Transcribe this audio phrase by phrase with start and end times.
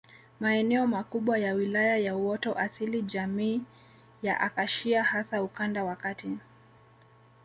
[0.39, 3.61] Maeneo makubwa ya Wilaya ya uoto asili jamii
[4.21, 6.37] ya Akashia hasa ukanda wa Kati